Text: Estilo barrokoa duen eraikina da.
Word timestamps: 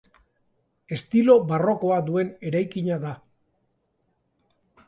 Estilo 0.97 1.35
barrokoa 1.51 1.99
duen 2.09 2.33
eraikina 2.53 3.01
da. 3.07 3.15